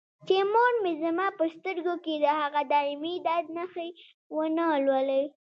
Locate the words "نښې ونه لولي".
3.57-5.23